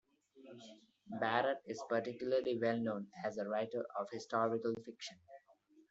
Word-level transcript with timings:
Barrett 1.19 1.59
is 1.67 1.79
particularly 1.87 2.57
well 2.59 2.79
known 2.79 3.09
as 3.23 3.37
a 3.37 3.47
writer 3.47 3.85
of 3.99 4.07
historical 4.11 4.73
fiction. 4.83 5.19